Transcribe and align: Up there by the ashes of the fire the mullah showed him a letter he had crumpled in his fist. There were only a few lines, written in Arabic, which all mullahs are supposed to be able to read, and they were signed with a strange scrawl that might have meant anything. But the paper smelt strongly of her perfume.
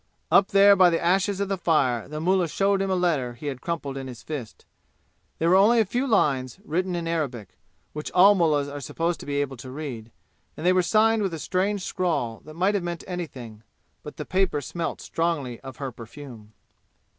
Up 0.31 0.47
there 0.47 0.75
by 0.75 0.89
the 0.89 0.99
ashes 0.99 1.39
of 1.39 1.47
the 1.47 1.59
fire 1.59 2.07
the 2.07 2.19
mullah 2.19 2.47
showed 2.47 2.81
him 2.81 2.89
a 2.89 2.95
letter 2.95 3.35
he 3.35 3.45
had 3.45 3.61
crumpled 3.61 3.97
in 3.97 4.07
his 4.07 4.23
fist. 4.23 4.65
There 5.37 5.49
were 5.51 5.55
only 5.55 5.79
a 5.79 5.85
few 5.85 6.07
lines, 6.07 6.57
written 6.65 6.95
in 6.95 7.07
Arabic, 7.07 7.49
which 7.93 8.11
all 8.13 8.33
mullahs 8.33 8.67
are 8.67 8.81
supposed 8.81 9.19
to 9.19 9.27
be 9.27 9.35
able 9.41 9.57
to 9.57 9.69
read, 9.69 10.09
and 10.57 10.65
they 10.65 10.73
were 10.73 10.81
signed 10.81 11.21
with 11.21 11.35
a 11.35 11.37
strange 11.37 11.83
scrawl 11.83 12.41
that 12.45 12.55
might 12.55 12.73
have 12.73 12.83
meant 12.83 13.03
anything. 13.05 13.61
But 14.01 14.17
the 14.17 14.25
paper 14.25 14.59
smelt 14.59 15.01
strongly 15.01 15.59
of 15.59 15.77
her 15.77 15.91
perfume. 15.91 16.53